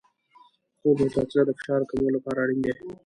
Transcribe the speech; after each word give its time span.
خوب 0.79 0.97
او 1.01 1.07
تغذیه 1.15 1.43
د 1.45 1.49
فشار 1.57 1.81
کمولو 1.89 2.15
لپاره 2.17 2.39
اړین 2.43 2.59
دي. 2.65 2.73